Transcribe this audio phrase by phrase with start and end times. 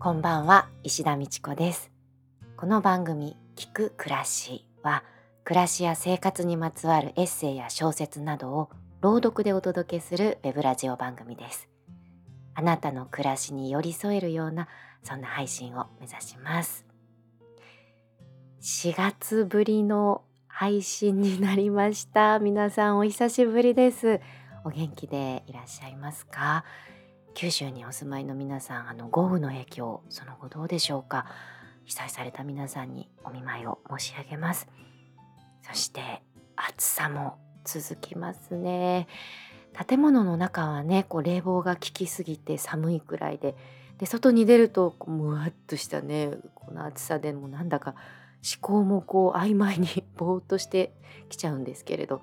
[0.00, 1.90] こんばんは石田美智子です。
[2.56, 5.02] この番組聞く暮らしは
[5.42, 8.70] 暮らしや生活にまつわるエッセイや小説などを
[9.00, 11.68] 朗読でお届けするウェブラジオ番組です。
[12.54, 14.68] あなたの暮らしに寄り添えるような
[15.02, 16.86] そんな配信を目指します。
[18.62, 22.38] 4月ぶりの配信になりました。
[22.38, 24.20] 皆さんお久しぶりです。
[24.64, 26.64] お元気でいらっしゃいますか？
[27.40, 31.24] 九州にお住まいの皆さんあの豪雨の影響その後どうでしょうか？
[31.84, 34.66] 被災された皆さんにお見舞いを申し上げます。
[35.62, 36.20] そして
[36.56, 39.06] 暑さも続きますね。
[39.86, 43.54] 建物の中はねこう冷房が効きすぎて寒いくらいで
[43.98, 47.94] で外に出るとこうむわっとしたねこの暑さでもなんだか
[48.42, 49.86] 思考もこう曖昧に
[50.18, 50.92] ぼーっとして
[51.28, 52.20] きちゃうんですけれど、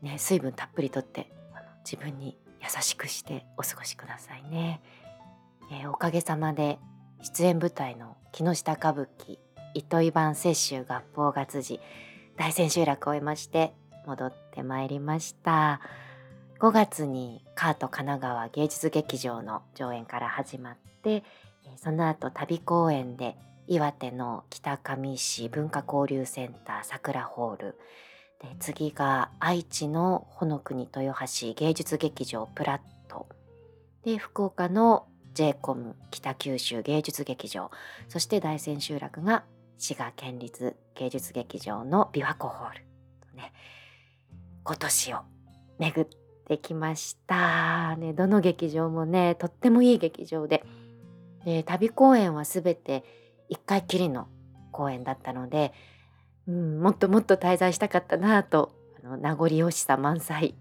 [0.00, 4.80] ね、水分たっぷりとってあの自分に優しくしてお過ごしくださいね、
[5.70, 6.78] えー、おかげさまで
[7.22, 9.38] 出演舞台の木下歌舞伎
[9.74, 11.80] 糸井版雪舟合法月次
[12.36, 13.74] 大千秋楽を終えまして
[14.06, 15.80] 戻ってまいりました。
[16.60, 21.24] 5月にカート神奈川芸術劇場の上演から始まって
[21.76, 27.78] その後旅公演で岩手の北上市文化交流センター桜ホール
[28.44, 33.26] で次が愛知のほの国豊橋芸術劇場プラット。
[34.04, 37.70] で福岡の j コム北九州芸術劇場。
[38.08, 39.44] そして大千秋楽が
[39.78, 42.80] 滋賀県立芸術劇場の琵琶湖ホール。
[43.34, 43.52] ね
[44.62, 45.18] 今年を
[45.78, 46.08] 巡っ
[46.46, 48.12] てきましたね。
[48.12, 50.64] どの劇場もねとってもいい劇場で。
[51.46, 53.04] で旅公演は全て
[53.50, 54.28] 1回きりの
[54.70, 55.72] 公演だったので
[56.48, 58.72] うん、もっともっと滞在したかったなと
[59.02, 60.54] あの名残惜しさ満載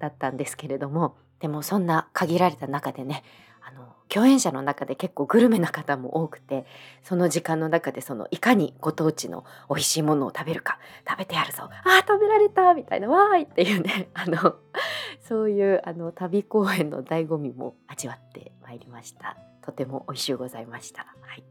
[0.00, 3.22] だったんですけれどもでもそんな限られた中でね
[3.60, 6.66] あの共演者の中で結構グルメな方も多くて
[7.02, 10.78] その時間の中でそのいかにご当地の美味しいものを食べるか
[11.08, 14.56] 食べてやるぞあ食べられたみたいなわーいっていうね あの
[15.20, 21.02] そういうあの旅公演の醍醐味も味わってまいりましたとても美味しゅうございました。
[21.20, 21.44] はい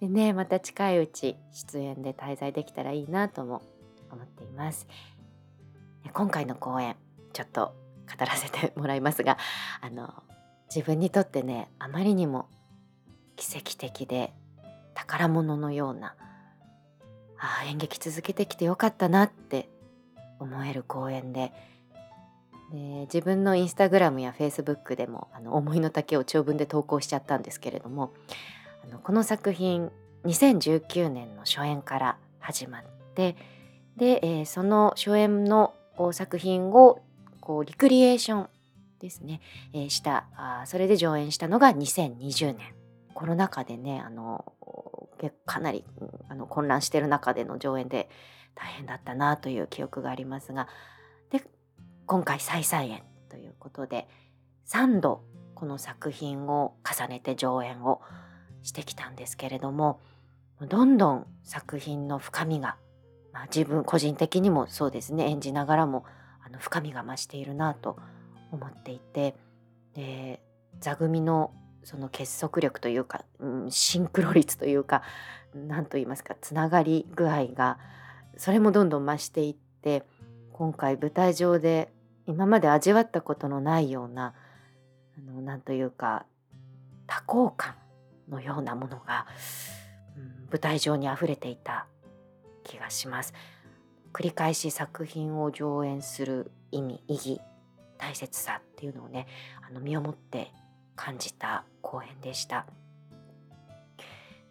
[0.00, 3.62] でねまた近いうち出演で滞在できたらいいなとも
[4.10, 4.86] 思っています。
[6.12, 6.96] 今回の公演
[7.32, 7.74] ちょっと
[8.18, 9.38] 語らせてもらいますが
[9.80, 10.12] あの
[10.74, 12.48] 自分にとってねあまりにも
[13.36, 14.32] 奇跡的で
[14.94, 16.14] 宝物のような
[17.38, 19.68] ああ演劇続けてきてよかったなって
[20.38, 21.52] 思える公演で
[22.72, 28.12] で自分のインスタグラムやフェイスブックでもあの思いの丈を長文で投稿しちゃったんですけれども
[28.84, 29.90] あのこの作品
[30.24, 33.36] 2019年の初演から始まって
[33.96, 35.74] で、えー、その初演の
[36.12, 37.02] 作品を
[37.40, 38.48] こうリクリエーション
[39.00, 39.40] ですね、
[39.72, 42.74] えー、したあそれで上演したのが2020年
[43.14, 44.52] コロナ禍でねあの
[45.44, 45.84] かなり
[46.28, 48.08] あの混乱してる中での上演で
[48.54, 50.68] 大変だったなという記憶がありますが
[51.30, 51.42] で
[52.06, 54.08] 今回再再演ということで
[54.66, 55.22] 3度
[55.54, 58.00] この作品を重ねて上演を
[58.62, 60.00] してきたんですけれども
[60.68, 62.76] どんどん作品の深みが、
[63.32, 66.04] まあ、自分個人的にもそうですね演じながらも
[66.44, 67.96] あの深みが増しているなと
[68.52, 69.34] 思っていて
[69.94, 70.42] で
[70.80, 75.02] 座組のその結束力というか、うん、シンクロ率というか
[75.54, 77.78] 何と言いますかつながり具合が
[78.36, 80.04] それもどんどん増していって
[80.52, 81.90] 今回舞台上で
[82.26, 84.34] 今まで味わったことのないような
[85.18, 86.26] あのなんというか
[87.06, 87.74] 多幸感
[88.30, 89.26] のようなものが、
[90.16, 91.86] うん、舞台上にあふれていた
[92.64, 93.34] 気がします。
[94.12, 97.40] 繰り返し作品を上演する意味意義
[97.98, 99.26] 大切さっていうのをね
[99.68, 100.52] あの身をもって
[100.96, 102.66] 感じた公演でした。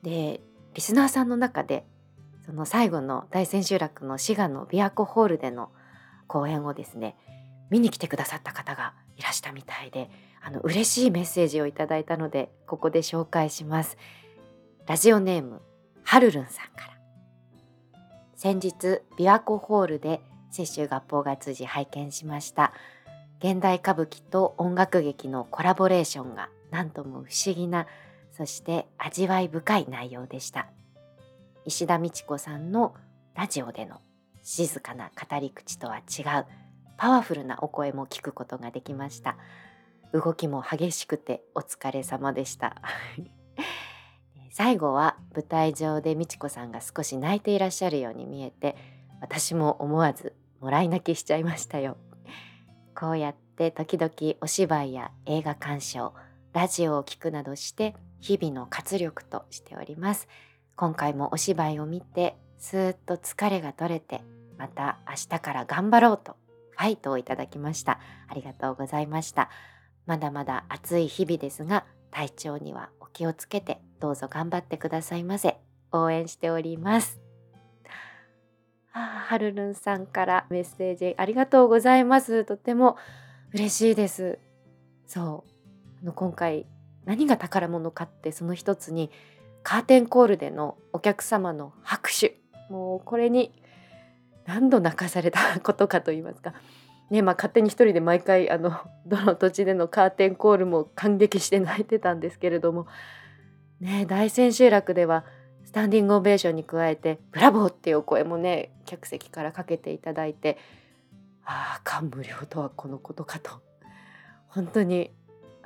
[0.02, 0.40] で
[0.74, 1.86] リスナーさんの中で
[2.46, 5.72] その最後の大千秋楽の滋賀の琵琶湖ホールでの
[6.28, 7.18] 公演をですね
[7.70, 8.94] 見に来てくださった方が
[9.30, 10.10] らしたみたいで
[10.42, 13.98] あの嬉しいメッセージをいただいたのでここで紹介します。
[14.88, 15.62] ラジオネーム
[16.04, 16.90] はるるんさんから。
[18.36, 20.22] 先日琵琶湖ホールで
[20.58, 22.74] 雪舟合法が通じ拝見しました。
[23.40, 27.88] 現代歌舞伎と音楽劇のコラボレーションが何とも不思議な
[28.32, 30.68] そして味わい深い内容でした。
[31.66, 32.96] 石田美智子さんの
[33.36, 34.02] ラジオでの
[34.42, 36.46] 静かな語り口とは違う
[37.00, 39.38] パワフルなお声も聞くことができました。
[40.12, 42.76] 動きも激しくてお疲れ様でした。
[44.52, 48.76] 最後は舞台上で美智子さんが少し泣いていらっしゃるように見えて
[49.22, 51.96] 私も思わずもらい泣きしちゃいましたよ。
[52.94, 54.12] こうやって時々
[54.42, 56.14] お芝居や映画鑑賞
[56.52, 60.28] ラジオを聴くなどして日々の活力としております。
[60.76, 64.22] 今回もお芝居を見てスーッと疲れが取れて
[64.58, 66.36] また明日から頑張ろうと
[66.80, 68.00] ファイトをいただきました。
[68.30, 69.50] ありがとうございました。
[70.06, 75.58] まだまだ暑い日々ですが体調にはお気をつけてどうぞ頑張ってくださいませ。
[75.92, 77.20] 応援しております。
[78.94, 82.46] あはるるんさんからメッセージありがとうございます。
[82.46, 82.96] とても
[83.54, 84.40] 嬉しいです。
[85.06, 85.52] そう。
[86.02, 86.66] あの今回
[87.04, 89.12] 何が宝物かってその一つに
[89.64, 92.40] カーテンコールでのお客様の拍手。
[92.70, 93.59] もうこれに
[94.50, 96.56] 何度泣かされたことかと言いますか
[97.12, 98.72] ねまあ、勝手に一人で毎回あの
[99.08, 102.86] どの土地でのカーテンコールも感激して泣いてたんですけれども、
[103.80, 105.26] ね、大千秋楽では
[105.64, 110.58] スタンディングオベーションに加えて「ブラボー!」っていうお声もね客席からかけていただいて
[111.46, 113.52] ああ感無量とはこのことかと
[114.48, 115.12] 本当に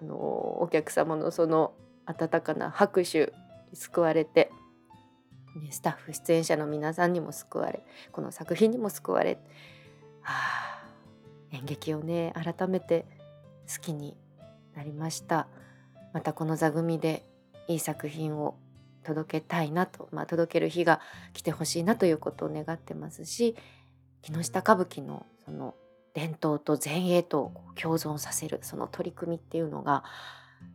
[0.01, 1.73] あのお客様のその
[2.05, 3.33] 温かな拍手
[3.69, 4.51] に救われて、
[5.55, 9.37] ね、スタッフ出演者の皆さんにも救われこの作品にも救われ、
[10.21, 10.85] はあ、
[11.51, 13.05] 演劇をね改めて
[13.73, 14.17] 好きに
[14.75, 15.47] なりました。
[16.13, 17.23] またこの座組で
[17.67, 18.55] いい作品を
[19.03, 21.01] 届けたいなと、まあ、届ける日が
[21.33, 23.55] 来てほしいなということを願ってますし
[24.21, 25.75] 木下歌舞伎のその
[26.13, 30.03] 伝統と前衛と共存させるその取り組みっていうのが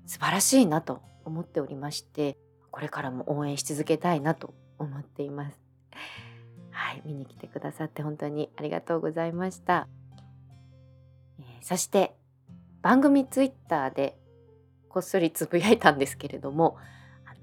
[0.06, 2.36] 素晴らしいなと思っておりまして
[2.70, 5.58] これからも応援し続けたいなと思っています。
[6.70, 9.88] はい、見に来てくださって本当にありがとうございました。
[11.40, 12.14] え、そして
[12.82, 14.16] 番組ツイッターで
[14.88, 16.76] こっそりつぶやいたんですけれども
[17.26, 17.38] あの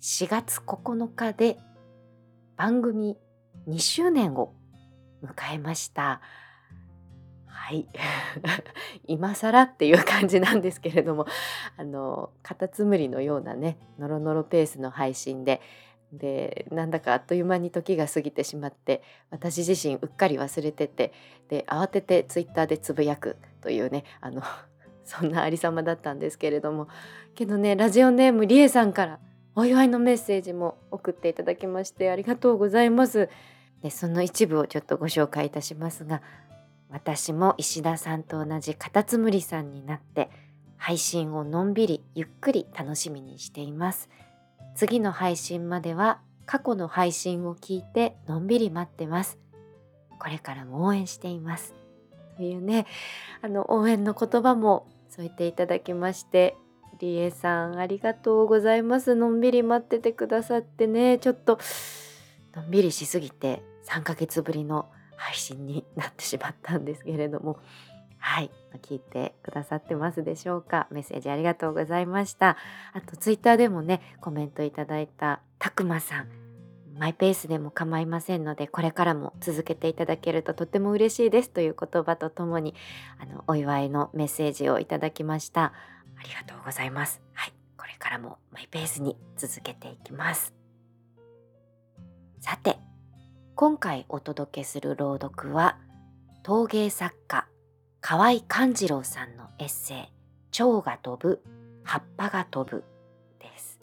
[0.00, 1.58] 4月9日で
[2.56, 3.16] 番組
[3.68, 4.54] 2周年を
[5.24, 6.20] 迎えました。
[7.46, 7.88] はい
[9.08, 11.26] 今更っていう感じなんですけれども
[11.76, 15.60] あのカタツムリのようなねノロノロペースの配信で
[16.12, 21.12] でなんだかあっという間に時が過ぎてしまって私自身うっかり忘れてて
[21.48, 24.42] で慌ててツイッターでつぶやくというねあの
[25.04, 26.88] そんなありさまだったんですけれども
[27.34, 29.18] けどねラジオネームりえさんから
[29.54, 33.28] お祝いのメッセージも送っていただきましてありがとうございます。
[33.82, 36.22] でその一部をちょっとご紹介いたしますが
[36.90, 40.30] 私も石田さんと同じカタツムリさんになって
[40.76, 44.08] 配信をのんびりゆっくり楽しみにしています
[44.76, 49.38] 次の配信までは過去の配信を聞いてのんびり待ってます。
[50.18, 51.74] これからも応援しています。
[52.36, 52.86] というね
[53.40, 56.58] あの応援の言葉も添えていただきまして
[56.98, 59.14] りえさんありがとうございます。
[59.14, 61.18] のんびり待っててくださってね。
[61.18, 61.58] ちょっと
[62.54, 67.58] のんびりしすぎて3ヶ月ぶりの配信になってしまったんですけれども。
[68.18, 68.50] はい。
[68.82, 70.86] 聞いてくださってますでしょうか？
[70.90, 72.58] メッセージありがとうございました。
[72.92, 76.28] あとツイッターでもねコメントいただいたたくまさん。
[76.98, 81.50] マイペースでも構いませんのでこれからも続けていただけるととても嬉しいです。
[81.50, 82.74] という言葉とともに
[83.18, 85.64] あのお祝いのメッセージをいただきました。
[85.64, 87.22] ありがとうございます。
[87.32, 87.52] はい。
[87.76, 90.54] これからもマイペースに続けていきます。
[92.40, 92.78] さて
[93.54, 95.78] 今回お届けする朗読は
[96.42, 97.46] 陶芸作家
[98.08, 100.12] 河合勘次郎さんのエッセイ
[100.52, 101.42] 「蝶が飛ぶ
[101.82, 102.84] 葉っぱが飛ぶ」
[103.42, 103.80] です。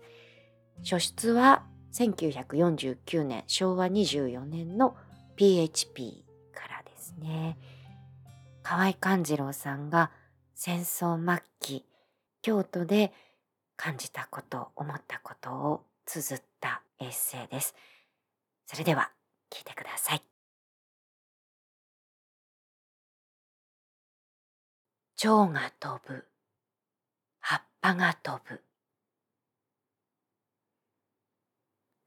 [0.81, 4.95] 初出は1949年昭和24年の
[5.35, 7.57] PHP からですね。
[8.63, 10.09] 河合勘次郎さんが
[10.55, 11.85] 戦争末期
[12.41, 13.11] 京都で
[13.75, 17.75] 感じたこと思ったことを綴ったエッセイです。
[18.67, 19.11] それでは
[19.49, 20.32] 聞いてください。
[25.23, 26.25] 蝶が飛ぶ。
[27.39, 28.61] 葉っぱが飛ぶ。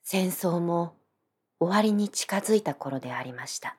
[0.02, 0.92] 戦争も
[1.58, 3.78] 終わりに近づいた頃でありました。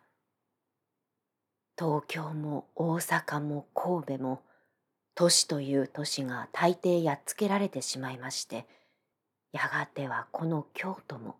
[1.77, 4.41] 東京も大阪も神戸も
[5.13, 8.65] 都市という都市が大抵やっつけられてしまいまして
[9.51, 11.35] やがてはこの京都も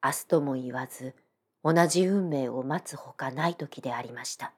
[0.00, 1.16] 明日とも言わず
[1.64, 4.52] 同じ運命を待つほかない時でありました。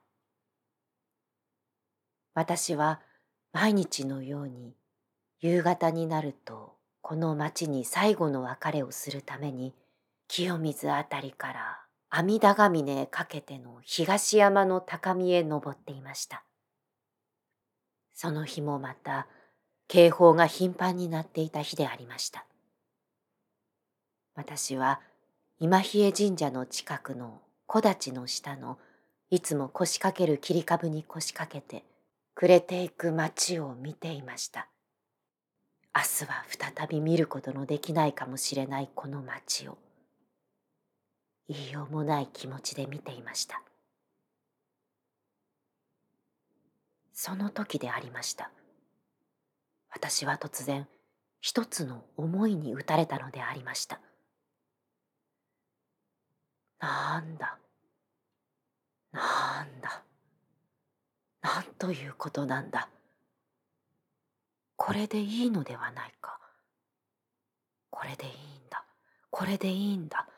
[2.34, 3.00] 私は
[3.52, 4.74] 毎日のように
[5.40, 9.74] 夕方になるとこの町に最後の別れをするために
[10.28, 16.44] 清水あたりから阿弥陀ヶ峰へかけての東山の高みへ登っていました。
[18.14, 19.26] その日もまた
[19.88, 22.46] 警報が頻繁になっていた日でありました。
[24.34, 25.00] 私は
[25.58, 28.78] 今比叡神社の近くの木立の下の
[29.30, 31.84] いつも腰掛ける切り株に腰掛けて
[32.34, 34.68] 暮れていく街を見ていました。
[35.94, 39.76] 明日は再び見ることのできないかもしれないこの街を。
[41.48, 43.62] 言いようもない気持ちで見ていました。
[47.12, 48.50] その時でありました。
[49.90, 50.88] 私は突然
[51.40, 54.00] 一つの思いに打たれたのでありました。
[56.80, 57.58] なんだ？
[59.12, 60.02] なんだ？
[61.42, 62.88] なんということなんだ。
[64.76, 66.38] これでいいのではないか。
[67.90, 68.34] これでいいん
[68.70, 68.84] だ。
[69.30, 70.28] これでいいんだ。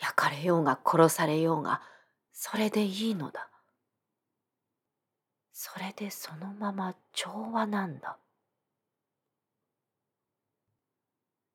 [0.00, 1.80] 焼かれようが殺されようが
[2.32, 3.48] それでいいのだ。
[5.52, 8.18] それでそのまま調和なんだ。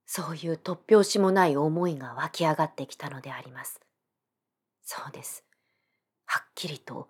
[0.06, 3.80] そういう突拍子もない思いが湧き上がってきたのであります。
[4.84, 5.46] そうです。
[6.26, 7.08] はっきりと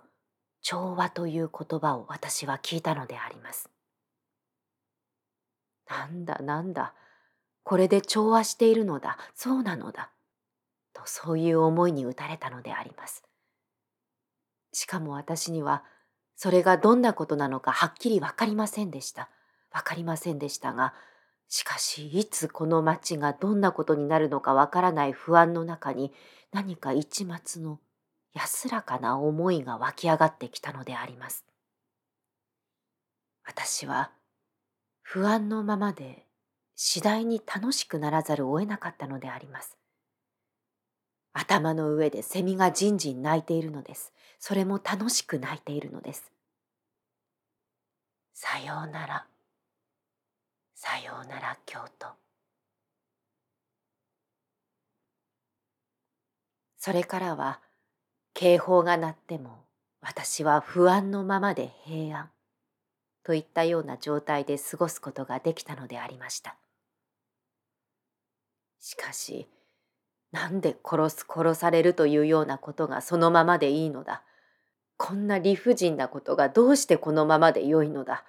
[0.61, 3.69] 調和という言葉を私は聞いたのであります
[5.89, 6.93] なんだなんだ
[7.63, 10.11] これで調和しているのだそうなのだ
[10.93, 13.23] とそういう思いに打たれたのであります。
[14.73, 15.83] しかも私には
[16.35, 19.29] それがどんなことなのかはっきりわかりませんでした。
[19.71, 20.93] わかりませんでしたが、
[21.47, 26.13] しかしいつこの町がどんなことになるのかわからない不安の中に
[26.51, 27.79] 何か一末の
[28.33, 31.45] 安らかな思いが湧き上がってきたのであります。
[33.45, 34.11] 私は
[35.01, 36.25] 不安のままで
[36.75, 39.77] 次第に楽しくならざるを得なかったのであります。
[41.33, 44.13] 頭の上でセミがじんじん鳴いているのです。
[44.39, 46.31] それも楽しく鳴いているのです。
[48.33, 49.27] さようなら。
[50.75, 52.07] さようなら京都。
[56.77, 57.61] それからは
[58.33, 59.59] 警報が鳴っても
[60.01, 62.29] 私は不安のままで平安
[63.23, 66.55] といったような状態で過ごすことができたのでありました。
[68.79, 69.47] しかし、
[70.31, 74.23] なんで殺す殺されるというようなことがそのままでいいのだ？
[74.97, 78.23] こんな理不尽なことがどうしてこのままでよいのだ？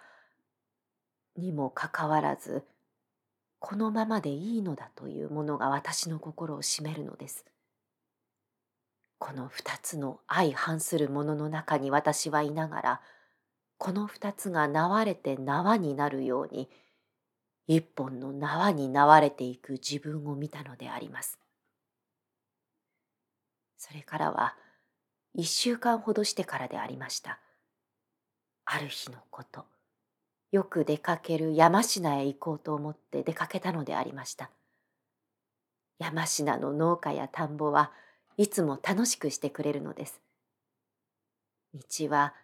[1.36, 2.64] にもかかわらず、
[3.60, 7.46] このままでいいのだというものが私の心を占めるのです。
[9.24, 13.00] この二つの相反するものの中に私はいながら、
[13.78, 16.68] この二つが流れて縄になるように、
[17.68, 21.38] 一本の縄に流れていく自分を見たのであります。
[23.78, 24.56] それからは
[25.34, 27.38] 一週間ほどしてからでありました。
[28.64, 29.66] ある日のこと、
[30.50, 34.50] よく出かける山科へ行こうと思って出かけたのでありました。
[36.00, 37.92] 山科の農家や田んぼは
[38.36, 40.20] いつも楽しくしてくれるのです。
[41.74, 42.34] 道は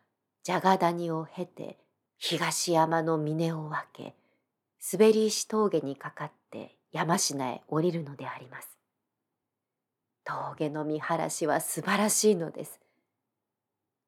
[0.43, 1.79] じゃが谷を経て
[2.17, 4.15] 東山の峰を分け、
[4.93, 8.79] 滑り石峠にかかって山科へ降りるのであります。
[10.25, 12.81] 峠の見晴らしは素晴らしいのです。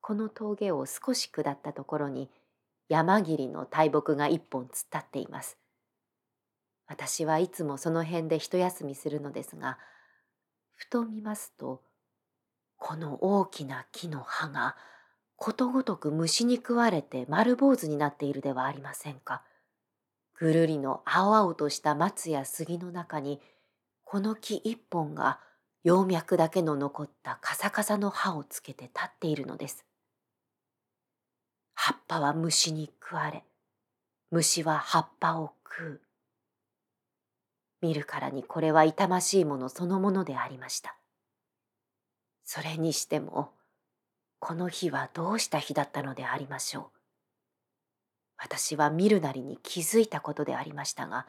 [0.01, 2.31] この峠を少し下ったところに
[2.89, 5.57] 山霧の大木が一本突っ立っています。
[6.89, 9.79] 私はいつもその辺で一休みするのですが、
[10.81, 11.83] ふと見ますと、
[12.79, 14.77] この大きな木の葉が
[15.37, 19.43] ことごとく虫に食われて丸坊主になっているではありませんか。
[20.39, 23.43] ぐるりの青々とした松や杉の中に、
[24.05, 25.39] この木一本が
[25.85, 29.85] 葉脈だけの残ったカサカサの葉をつけて立っているのです。
[31.75, 33.45] 葉っぱは虫に食われ、
[34.31, 36.10] 虫は葉っぱを食う。
[37.83, 40.97] 見るからにこれは痛ましいものそのものでありました。
[42.45, 43.53] それにしても、
[44.39, 46.85] この日はどうした日だったのでありましょう。
[48.37, 51.27] 私は見るなりに気づいたことでありましたが、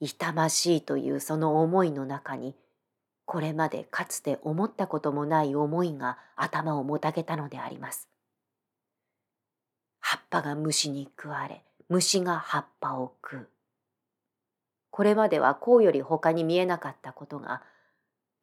[0.00, 2.56] 痛ましいというその思いの中に、
[3.24, 8.08] これまでかつて思ったこともない思いが頭をもたげたのであります。
[10.00, 13.48] 葉っぱが虫に食われ、虫が葉っぱを食う。
[14.92, 17.62] これまではこうより他に見えなかったことが、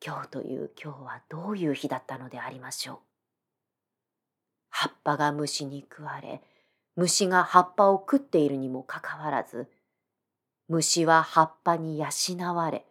[0.04, 2.98] 今日という今日はどういう日だったのでありましょう。
[4.72, 6.42] 葉っぱが虫に食われ、
[6.96, 9.70] 虫が葉っぱを食っているにもかかわらず、
[10.68, 12.88] 虫は葉っぱに養われ、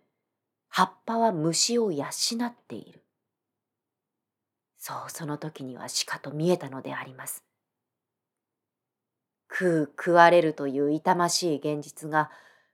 [0.69, 3.03] 葉っぱは虫を養っている。
[4.79, 7.43] そうその時にはしかと見えたのであります。
[9.51, 12.31] 食う食われるという痛ましい現実が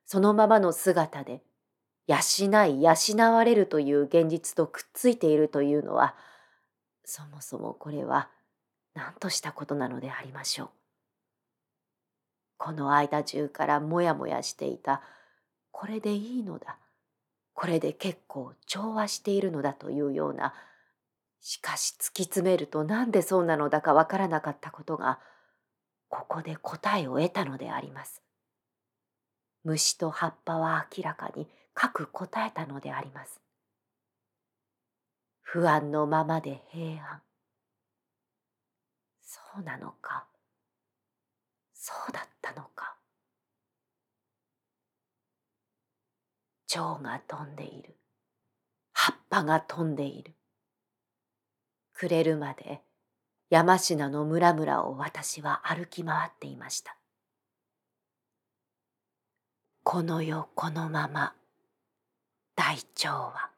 [0.07, 1.43] そのままの姿で
[2.07, 2.17] 養
[2.67, 6.15] い養われるという現実とくっついているというのは
[7.05, 8.29] そもそもこれは
[8.95, 10.71] 何としたことなのでありましょう。
[12.57, 15.03] この間中からもやもやしていた
[15.71, 16.79] これでいいのだ
[17.53, 20.55] これで結構調和しているのだというような
[21.41, 25.19] しかし突き詰めるとなんでそうなのだかわからなかったことが
[26.09, 28.24] ここで答えを得たのであります。
[29.65, 33.41] 虫と葉っぱは明らかに各答えたのであります。
[35.41, 37.23] 不安のままで平安。
[39.23, 40.27] そうなのか。
[41.73, 42.97] そうだったのか。
[46.67, 47.97] 蝶が飛んでいる。
[48.93, 50.35] 葉っぱが飛んでいる。
[51.95, 52.83] 暮れるまで
[53.49, 56.97] 山科の村々を私は歩き回っていました。
[59.87, 61.35] この世このまま。
[62.57, 63.51] 大腸は。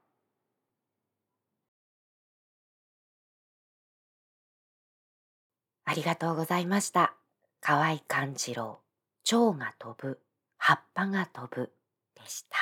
[5.84, 7.14] ありがとうございました。
[7.60, 8.80] 河合勘次郎、
[9.22, 10.18] 蝶が飛ぶ、
[10.58, 11.72] 葉っぱが飛ぶ。
[12.16, 12.56] でした。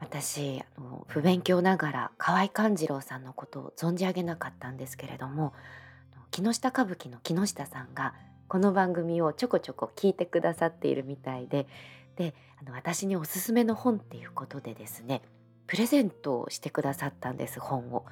[0.00, 5.52] 私あの不勉強ながら河合勘次郎さんのことを存じ上げなかったんですけれども
[6.30, 8.14] 木下歌舞伎の木下さんが
[8.48, 11.66] この番組をちょこちょこ聞いてくださっているみたいで
[12.16, 15.22] であの私におすすめの本っていうことでですね
[15.66, 18.06] プレゼントをしてくださったんです本を。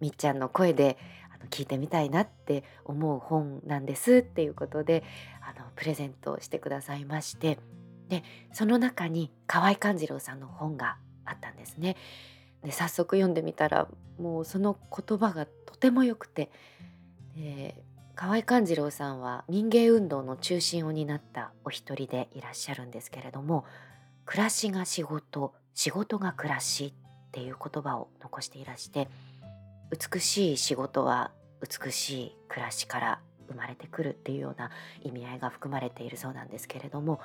[0.00, 0.98] みっちゃんの声で
[1.34, 5.04] あの聞いてみたいなって思う本なんですっていうことで
[5.40, 7.58] あのプレゼントをしてくださいまして
[8.08, 8.22] で
[8.52, 11.96] その中に河合勘次郎さんの本があったんですね。
[12.62, 16.50] で早速読んでみたらもうその言葉がとてもよくて、
[18.16, 23.64] 河合勘次郎さんは民芸運動の中心を担ったお一人でいらっしゃるんですけれども
[24.24, 29.08] 暮らしが仕事仕事が暮らしっていう言葉を残していらして
[30.12, 34.70] 美しい仕事は美しい暮らしから生まれてくるっていうような
[35.02, 37.20] 意味合いが含まれているそうなんですけれども、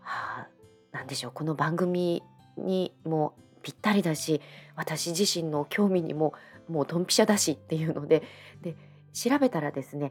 [0.00, 0.48] はあ、
[0.92, 2.22] 何でしょうこの番組
[2.56, 4.40] にもぴったりだし
[4.74, 6.34] 私自身の興味にも
[6.68, 8.22] もうドンピシャだしっていうので
[8.62, 8.74] で
[9.14, 10.10] 調べたらですね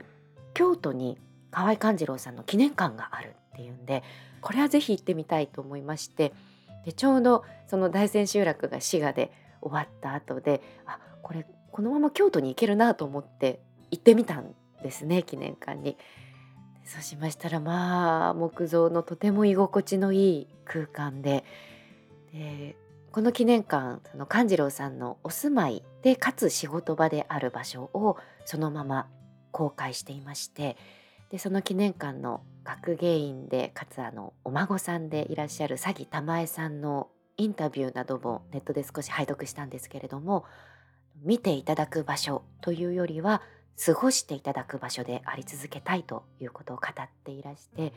[0.56, 1.20] 京都に
[1.52, 4.02] 河合勘次郎さんの記念館があるっていうんで
[4.42, 6.34] これはぜひ行ってみたいと思いまして
[6.86, 13.60] でちょうどその大千秋楽が滋賀で終わった後であこれこのまま京都に行けるなと思って
[13.92, 15.98] 行ってみたんですね記念館に。
[16.86, 21.46] そうしましたらまあ木造のとても居心地のいい空間で
[22.34, 22.76] で
[23.14, 29.08] この記念館その勘次郎さんのお住まいでかつ仕事場である場所をそのまま
[29.52, 30.78] 公開していまして
[31.30, 40.46] でその記念館の学芸員でかつあのお孫さんでいらっしゃる佐木玉江さんのインタビューなどもネットで少し拝読したんですけれども
[41.22, 43.44] 見ていただく場所というよりは
[43.86, 47.94] 過ごしていただく場所であり続けたいということを語っていらして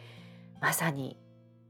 [0.60, 1.16] まさに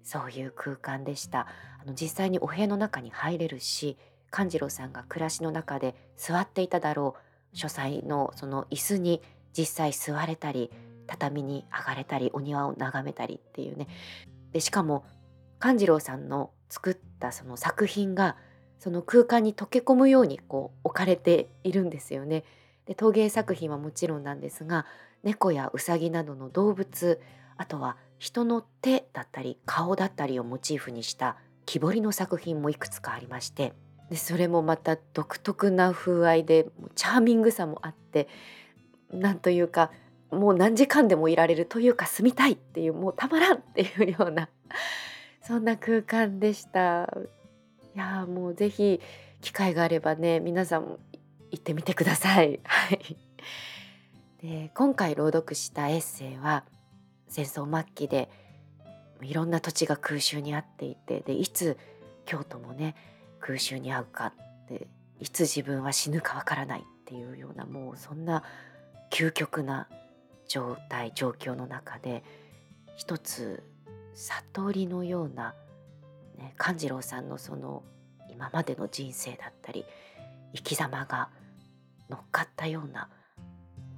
[0.06, 1.48] そういう空間でした。
[1.82, 3.98] あの実際にお部屋の中に入れるし
[4.30, 7.56] 勘次郎さんが暮らしの中で座っていただろう。
[7.56, 9.22] 書斎のその椅子に
[9.56, 10.70] 実際座れたり
[11.06, 13.88] 畳に上がれたりお庭を眺めたりっていうね。
[14.52, 15.04] でしかも
[15.58, 18.36] 勘次郎さんの作ったその作品が
[18.78, 22.44] その空間に溶け込むようにこう置かれているんですよね。
[22.84, 24.86] で陶芸作品はもちろんなんですが
[25.24, 27.20] 猫やウサギなどの動物
[27.56, 33.74] あとは人の手だったり顔だったりをモチーフにした木彫りの作品もいくつかありまして
[34.10, 38.28] でそれもまた独特な風合いでチャーミングさもあって
[39.12, 39.90] なんというか
[40.30, 44.48] もう何時間でもいられるというか住みたいっていうもうたまらんっていうような
[45.42, 47.08] そんな空間でした。
[47.94, 49.00] いやもうぜひ
[49.40, 50.98] 機会があればね皆さん
[51.50, 52.60] 行ってみてください。
[52.64, 53.16] はい、
[54.42, 56.64] で今回朗読したエッセイは
[57.28, 58.30] 戦争末期で
[59.22, 61.76] いろんな土地が空襲にあっていてでいつ
[62.24, 62.94] 京都もね
[63.40, 64.88] 空襲に遭うかって
[65.20, 68.42] いつ自分は死ぬかわからないっていうようなもうそんな
[69.10, 69.88] 究極な
[70.48, 72.22] 状態状況の中で
[72.96, 73.62] 一つ
[74.14, 75.54] 悟りのような、
[76.38, 77.82] ね、勘次郎さんのその
[78.30, 79.84] 今までの人生だったり
[80.54, 81.30] 生き様が
[82.08, 83.08] 乗っかったような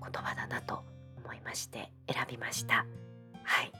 [0.01, 0.85] 言葉だなと
[1.25, 2.87] 思いまして選びました。
[3.49, 3.73] はい。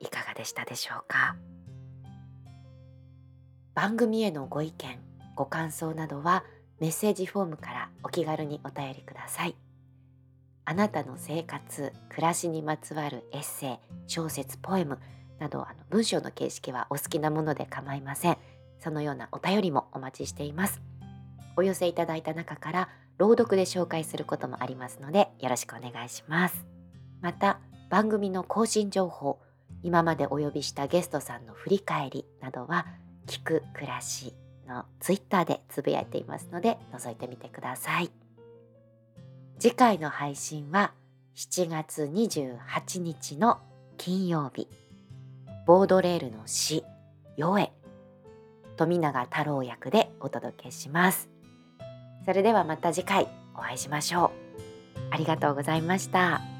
[0.00, 1.36] いかがでしたでしょうか？
[3.74, 4.98] 番組へのご意見
[5.36, 6.42] ご感想などは
[6.80, 9.56] メッセージフォームからお気軽にお便りください。
[10.64, 14.98] あなたの生活暮らしにまつわるエッセイ小説ポエム
[15.38, 18.38] などあの文章の形式はお好きなもので構いません。
[18.80, 20.80] そのようなお便りもお待ちしています。
[21.56, 22.88] お寄せいただいた中から
[23.18, 26.64] 朗読で紹介することもありますのでよろしくお願いします。
[27.20, 27.60] また
[27.94, 29.38] 番組の更新情報
[29.84, 32.88] 今までお呼びしたゲストさんの振り返りなどは
[33.28, 34.34] 聞く暮らし
[34.66, 38.10] のツイッターでつぶやいていますので覗いてみてください。
[39.60, 40.92] 次回の配信は
[41.36, 43.60] 7月28日の
[43.96, 44.66] 金曜日。
[45.64, 46.82] ボードレールの詩
[47.38, 47.70] 「ヨエ」
[48.76, 51.28] 富永太郎役でお届けします。
[52.24, 54.32] それではまた次回お会いしましょ
[54.98, 55.00] う。
[55.12, 56.53] ありがとうございました。